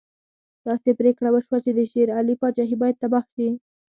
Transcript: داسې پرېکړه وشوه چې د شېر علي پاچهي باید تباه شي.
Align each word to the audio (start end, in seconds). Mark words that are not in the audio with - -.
داسې 0.67 0.89
پرېکړه 0.99 1.29
وشوه 1.31 1.57
چې 1.65 1.71
د 1.77 1.79
شېر 1.91 2.07
علي 2.17 2.35
پاچهي 2.41 2.75
باید 2.81 2.99
تباه 3.01 3.25
شي. 3.33 3.47